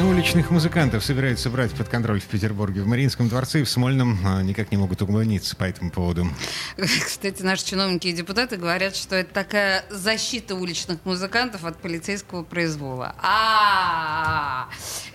[0.00, 2.80] Уличных музыкантов собираются брать под контроль в Петербурге.
[2.80, 6.26] В Мариинском дворце и в Смольном а, никак не могут угомониться по этому поводу.
[6.76, 13.14] Кстати, наши чиновники и депутаты говорят, что это такая защита уличных музыкантов от полицейского произвола.
[13.22, 14.61] А,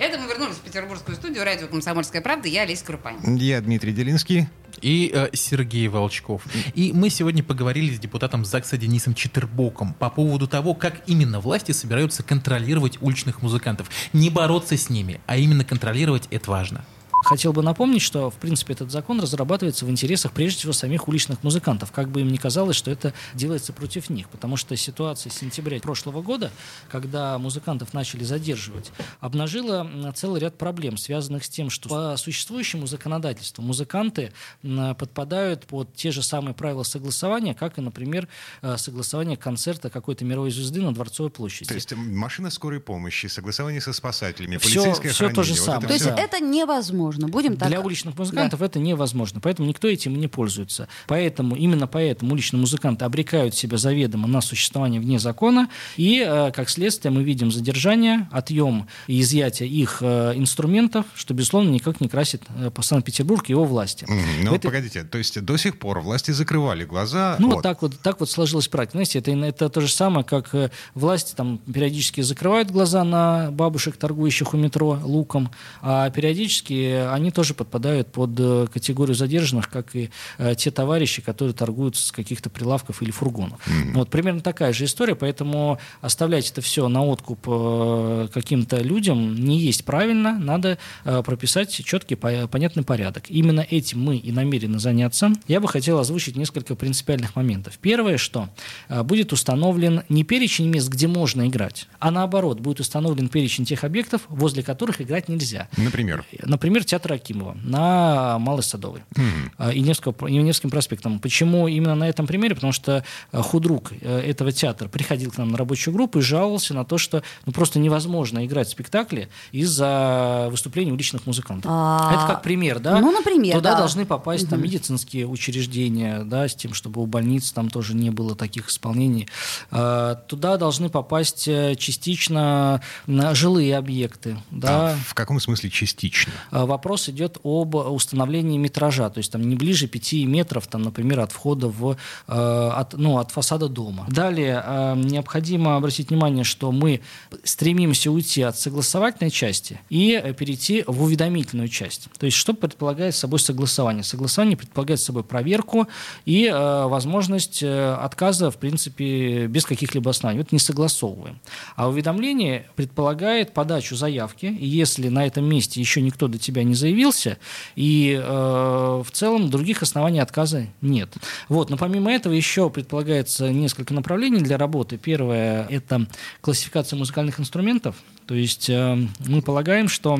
[0.07, 2.47] это мы вернулись в петербургскую студию радио «Комсомольская правда».
[2.47, 3.17] Я Олеся Крупань.
[3.37, 4.47] Я Дмитрий Делинский.
[4.81, 6.43] И э, Сергей Волчков.
[6.75, 11.71] И мы сегодня поговорили с депутатом ЗАГСа Денисом Четербоком по поводу того, как именно власти
[11.73, 13.89] собираются контролировать уличных музыкантов.
[14.13, 16.85] Не бороться с ними, а именно контролировать это важно.
[17.23, 21.43] Хотел бы напомнить, что, в принципе, этот закон разрабатывается в интересах, прежде всего, самих уличных
[21.43, 21.91] музыкантов.
[21.91, 24.29] Как бы им ни казалось, что это делается против них.
[24.29, 26.51] Потому что ситуация сентября прошлого года,
[26.89, 33.63] когда музыкантов начали задерживать, обнажила целый ряд проблем, связанных с тем, что по существующему законодательству
[33.63, 34.31] музыканты
[34.61, 38.27] подпадают под те же самые правила согласования, как и, например,
[38.61, 41.67] э, согласование концерта какой-то мировой звезды на Дворцовой площади.
[41.67, 45.87] То есть машина скорой помощи, согласование со спасателями, все, полицейское все то же вот самое.
[45.87, 46.15] То есть да.
[46.15, 47.16] это невозможно.
[47.25, 47.69] Будем так...
[47.69, 48.65] Для уличных музыкантов да.
[48.65, 50.87] это невозможно, поэтому никто этим не пользуется.
[51.07, 56.69] Поэтому, именно поэтому уличные музыканты обрекают себя заведомо на существование вне закона, и, э, как
[56.69, 62.43] следствие, мы видим задержание, отъем и изъятие их э, инструментов, что, безусловно, никак не красит
[62.55, 64.05] э, по Санкт-Петербург и его власти.
[64.05, 64.67] Mm, ну, это...
[64.67, 67.35] погодите, то есть до сих пор власти закрывали глаза?
[67.39, 68.97] Ну, вот так вот, так вот сложилась практика.
[68.97, 70.53] Знаете, это, это то же самое, как
[70.93, 75.49] власти там периодически закрывают глаза на бабушек, торгующих у метро луком,
[75.81, 81.53] а периодически они тоже подпадают под э, категорию задержанных, как и э, те товарищи, которые
[81.53, 83.59] торгуют с каких-то прилавков или фургонов.
[83.67, 83.93] Mm-hmm.
[83.93, 89.59] Вот примерно такая же история, поэтому оставлять это все на откуп э, каким-то людям не
[89.59, 93.29] есть правильно, надо прописать четкий, понятный порядок.
[93.29, 95.31] Именно этим мы и намерены заняться.
[95.47, 97.77] Я бы хотел озвучить несколько принципиальных моментов.
[97.79, 98.49] Первое, что
[98.89, 104.21] будет установлен не перечень мест, где можно играть, а наоборот, будет установлен перечень тех объектов,
[104.29, 105.67] возле которых играть нельзя.
[105.77, 106.25] Например?
[106.43, 109.73] Например, театр Акимова на Малой Садовой mm-hmm.
[109.73, 111.19] и, Невского, и Невским проспектом.
[111.19, 112.55] Почему именно на этом примере?
[112.55, 116.73] Потому что а, худрук э, этого театра приходил к нам на рабочую группу и жаловался
[116.73, 121.69] на то, что ну, просто невозможно играть спектакли из-за выступлений уличных музыкантов.
[121.73, 122.13] А...
[122.13, 122.99] Это как пример, да?
[122.99, 123.79] Ну, например, Туда да.
[123.79, 124.51] должны попасть угу.
[124.51, 129.27] там медицинские учреждения, да, с тем, чтобы у больниц там тоже не было таких исполнений.
[129.71, 134.91] А, туда должны попасть э, частично жилые объекты, да.
[134.91, 136.31] А в каком смысле частично?
[136.77, 141.31] Вопрос идет об установлении метража, то есть там не ближе 5 метров, там, например, от
[141.31, 141.97] входа в,
[142.27, 144.05] э, от, ну, от фасада дома.
[144.09, 147.01] Далее э, необходимо обратить внимание, что мы
[147.43, 152.09] стремимся уйти от согласовательной части и перейти в уведомительную часть.
[152.19, 154.03] То есть что предполагает собой согласование?
[154.03, 155.87] Согласование предполагает собой проверку
[156.25, 160.41] и э, возможность э, отказа, в принципе, без каких-либо оснований.
[160.41, 161.39] Вот не согласовываем.
[161.75, 166.75] А уведомление предполагает подачу заявки, и если на этом месте еще никто до тебя не
[166.75, 167.37] заявился,
[167.75, 171.09] и э, в целом других оснований отказа нет.
[171.49, 171.69] Вот.
[171.69, 174.97] Но помимо этого еще предполагается несколько направлений для работы.
[174.97, 176.07] Первое– это
[176.41, 177.95] классификация музыкальных инструментов.
[178.25, 180.19] То есть э, мы полагаем, что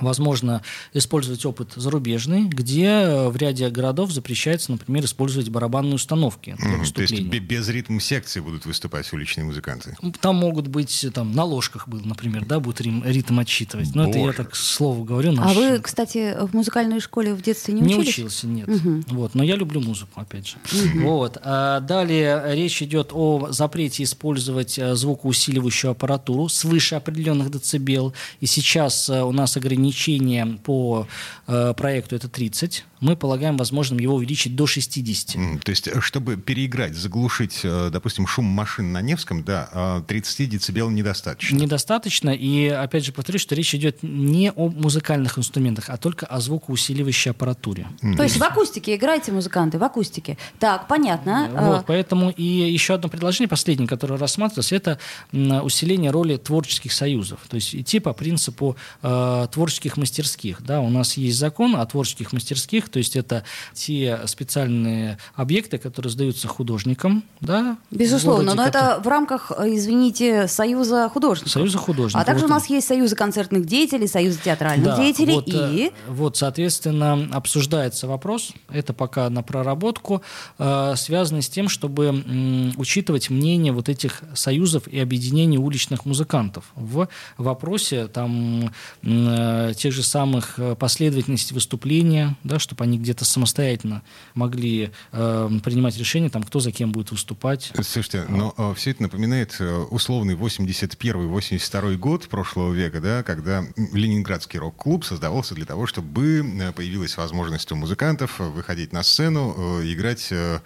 [0.00, 0.62] Возможно
[0.92, 6.92] использовать опыт зарубежный, где э, в ряде городов запрещается, например, использовать барабанные установки для mm,
[6.92, 9.96] То есть без ритм секции будут выступать уличные музыканты?
[10.20, 13.94] Там могут быть, там на ложках был, например, да, будет ритм, ритм отчитывать.
[13.94, 14.18] Но Боже.
[14.18, 15.32] это я так слово говорю.
[15.32, 15.52] Наш...
[15.52, 18.18] А вы, кстати, в музыкальной школе в детстве не учились?
[18.18, 18.68] Не учился, нет.
[18.68, 19.02] Угу.
[19.10, 20.56] Вот, но я люблю музыку, опять же.
[20.72, 21.04] Угу.
[21.04, 21.38] Вот.
[21.42, 28.12] А далее речь идет о запрете использовать э, звукоусиливающую аппаратуру свыше определенных децибел.
[28.40, 31.06] И сейчас э, у нас ограничение ограничение по
[31.46, 32.84] э, проекту это 30.
[33.04, 35.36] Мы полагаем возможным его увеличить до 60.
[35.36, 40.48] Mm, то есть, э, чтобы переиграть, заглушить, э, допустим, шум машин на Невском, да, 30
[40.48, 41.56] децибел недостаточно.
[41.56, 42.30] Недостаточно.
[42.30, 47.32] И, опять же, повторюсь, что речь идет не о музыкальных инструментах, а только о звукоусиливающей
[47.32, 47.88] аппаратуре.
[48.00, 48.16] Mm.
[48.16, 50.38] То есть в акустике играете музыканты, в акустике.
[50.58, 51.50] Так, понятно.
[51.52, 51.84] Вот, а...
[51.86, 54.98] поэтому и еще одно предложение, последнее, которое рассматривалось, это
[55.32, 57.40] усиление роли творческих союзов.
[57.48, 60.62] То есть идти по принципу э, творческих мастерских.
[60.62, 63.42] Да, у нас есть закон о творческих мастерских, то есть это
[63.72, 67.76] те специальные объекты, которые сдаются художникам, да?
[67.90, 71.50] Безусловно, городе, но это в рамках, э, извините, Союза художников.
[71.50, 72.22] Союза художников.
[72.22, 75.70] А также Вот у нас есть Союзы концертных деятелей, Союз театральных Да, деятелей вот, э,
[75.72, 75.92] и...
[76.06, 80.22] Вот, соответственно, обсуждается вопрос, это пока на проработку,
[80.60, 87.08] э, связанный с тем, чтобы учитывать мнение вот этих союзов и объединений уличных музыкантов в
[87.38, 88.70] вопросе там,
[89.02, 94.02] тех же самых последовательности выступления, да, чтобы они где-то самостоятельно
[94.34, 97.72] могли э, принимать решения, там, кто за кем будет выступать.
[97.82, 105.04] Слушайте, но все это напоминает э, условный 81-82 год прошлого века, да, когда Ленинградский рок-клуб
[105.04, 110.28] создавался для того, чтобы э, появилась возможность у музыкантов э, выходить на сцену, э, играть
[110.30, 110.60] э,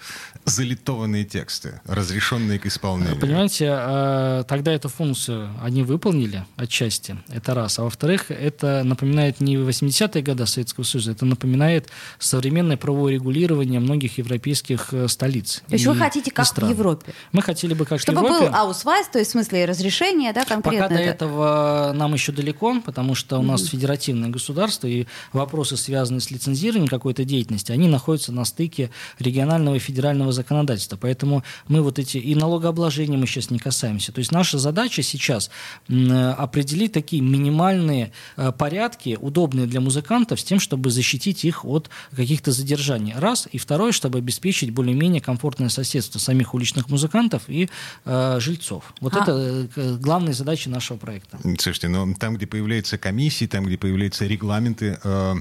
[0.44, 3.18] залитованные тексты, разрешенные к исполнению.
[3.20, 7.78] Понимаете, э, тогда эту функцию они выполнили отчасти, это раз.
[7.78, 14.18] А во-вторых, это напоминает не 80-е годы Советского Союза, это напоминает современное правовое регулирование многих
[14.18, 15.62] европейских э, столиц.
[15.68, 16.70] То есть вы хотите как в стран.
[16.70, 17.12] Европе?
[17.32, 18.46] Мы хотели бы как Чтобы в Европе.
[18.46, 21.10] был аусвайс, то есть в смысле разрешение, да, конкретно Пока до это?
[21.10, 26.88] этого нам еще далеко, потому что у нас федеративное государство, и вопросы, связанные с лицензированием
[26.88, 30.96] какой-то деятельности, они находятся на стыке регионального и федерального законодательства.
[31.00, 32.18] Поэтому мы вот эти...
[32.18, 34.12] И налогообложения мы сейчас не касаемся.
[34.12, 35.50] То есть наша задача сейчас
[35.88, 41.87] э, определить такие минимальные э, порядки, удобные для музыкантов, с тем, чтобы защитить их от
[42.14, 43.14] каких-то задержаний.
[43.16, 43.48] Раз.
[43.52, 47.68] И второе, чтобы обеспечить более-менее комфортное соседство самих уличных музыкантов и
[48.04, 48.92] э, жильцов.
[49.00, 51.38] Вот А- это э, главные задачи нашего проекта.
[51.42, 55.34] Слушайте, но там, где появляются комиссии, там, где появляются регламенты, э,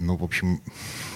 [0.00, 0.60] ну, в общем,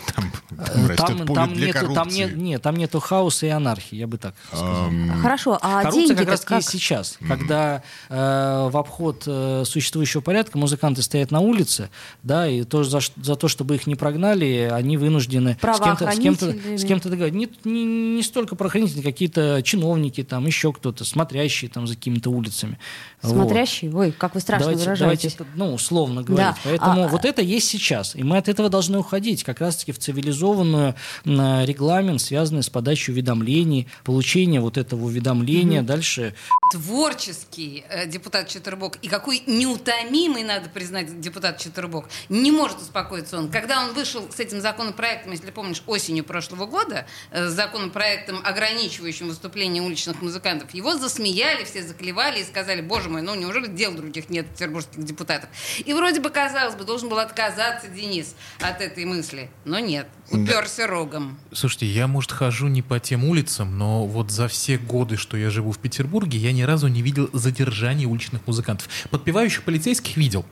[0.14, 2.19] там, там растет Там, поле там для нету, там коррупции.
[2.19, 4.90] нет, нет, там нету хаоса и анархии, я бы так сказал.
[5.20, 6.58] Хорошо, а Коррупция деньги как раз как?
[6.58, 11.90] есть сейчас, когда э, в обход э, существующего порядка музыканты стоят на улице,
[12.23, 16.19] да, и тоже за, за то, чтобы их не прогнали, они вынуждены с кем-то, с
[16.19, 17.38] кем-то, с кем-то договориться.
[17.64, 22.78] Не, не, не столько правоохранители, какие-то чиновники, там еще кто-то, смотрящие там за какими-то улицами.
[23.22, 23.32] Вот.
[23.32, 23.90] Смотрящий?
[23.92, 25.34] Ой, как вы страшно давайте, выражаетесь.
[25.36, 26.54] давайте, ну, условно говорить.
[26.54, 26.56] Да.
[26.64, 28.16] Поэтому А- вот это есть сейчас.
[28.16, 29.44] И мы от этого должны уходить.
[29.44, 30.94] Как раз-таки в цивилизованную
[31.25, 35.82] регламент, связанный с подачей уведомлений, получение вот этого уведомления.
[35.82, 36.34] Дальше
[36.72, 43.50] творческий э, депутат Четербок и какой неутомимый, надо признать, депутат Четербок, не может успокоиться он.
[43.50, 49.29] Когда он вышел с этим законопроектом, если помнишь, осенью прошлого года, э, с законопроектом, ограничивающим
[49.29, 54.31] выступление уличных музыкантов, его засмеяли, все заклевали и сказали, боже мой, ну неужели дел других
[54.31, 55.50] нет петербургских депутатов?
[55.85, 60.87] И вроде бы, казалось бы, должен был отказаться Денис от этой мысли, но нет, уперся
[60.87, 61.38] рогом.
[61.53, 65.50] Слушайте, я, может, хожу не по тем улицам, но вот за все годы, что я
[65.50, 68.88] живу в Петербурге, я ни разу не видел задержаний уличных музыкантов.
[69.11, 70.44] Подпевающих полицейских видел.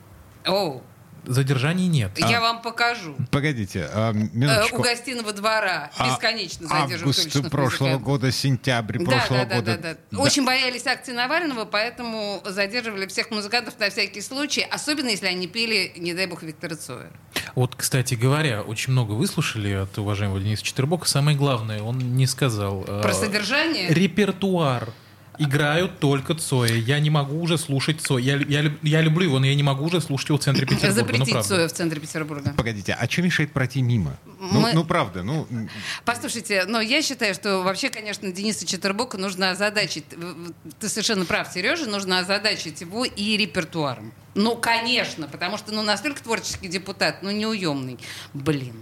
[0.45, 0.83] Оу,
[1.25, 2.11] Задержаний нет.
[2.17, 3.15] я вам покажу.
[3.31, 4.77] Погодите, а, Э, минуточку.
[4.79, 8.03] у гостиного двора А- бесконечно задерживают Август прошлого музыкантов.
[8.03, 9.77] года, сентябрь Да, прошлого да, да, года.
[9.81, 10.19] да, да.
[10.19, 15.93] Очень боялись акции Навального, поэтому задерживали всех музыкантов на всякий случай, особенно если они пели,
[15.97, 17.11] не дай бог, Виктора Цоя.
[17.55, 21.07] Вот, кстати говоря, очень много выслушали от уважаемого Дениса Четербока.
[21.07, 22.83] Самое главное, он не сказал.
[22.87, 23.87] э, Про содержание?
[23.89, 24.89] Репертуар.
[25.43, 26.75] Играют только Цоя.
[26.75, 28.23] Я не могу уже слушать Цоя.
[28.23, 30.87] Я, я, я люблю его, но я не могу уже слушать его в центре Петербурга.
[30.87, 31.47] ну, Запретить правда.
[31.49, 32.53] Цоя в центре Петербурга.
[32.55, 34.15] Погодите, а что мешает пройти мимо?
[34.39, 35.47] Ну, Мы- ну, правда, ну...
[36.05, 40.05] Послушайте, но я считаю, что вообще, конечно, Дениса Четербока нужно озадачить.
[40.79, 44.13] Ты совершенно прав, Сережа, нужно озадачить его и репертуаром.
[44.35, 47.97] Ну, конечно, потому что ну, настолько творческий депутат, ну, неуемный.
[48.33, 48.75] Блин.